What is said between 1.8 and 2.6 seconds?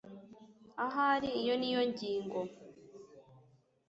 ngingo